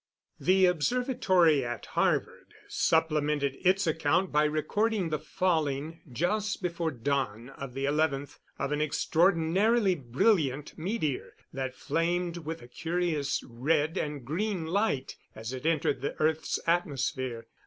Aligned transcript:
The 0.39 0.65
observatory 0.65 1.63
at 1.63 1.85
Harvard 1.85 2.55
supplemented 2.67 3.55
its 3.63 3.85
account 3.85 4.31
by 4.31 4.45
recording 4.45 5.09
the 5.09 5.19
falling, 5.19 6.01
just 6.11 6.63
before 6.63 6.89
dawn 6.89 7.49
of 7.49 7.75
the 7.75 7.85
11th, 7.85 8.39
of 8.57 8.71
an 8.71 8.81
extraordinarily 8.81 9.93
brilliant 9.93 10.75
meteor 10.75 11.35
that 11.53 11.75
flamed 11.75 12.37
with 12.37 12.63
a 12.63 12.67
curious 12.67 13.43
red 13.43 13.95
and 13.95 14.25
green 14.25 14.65
light 14.65 15.17
as 15.35 15.53
it 15.53 15.67
entered 15.67 16.01
the 16.01 16.19
earth's 16.19 16.59
atmosphere. 16.65 17.45